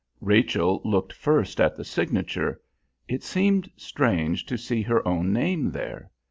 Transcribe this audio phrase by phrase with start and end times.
[0.21, 2.59] Rachel looked first at the signature.
[3.07, 6.09] It seemed strange to see her own name there.